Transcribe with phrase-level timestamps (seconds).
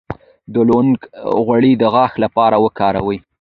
[0.53, 0.97] د لونګ
[1.45, 3.19] غوړي د غاښ لپاره وکاروئ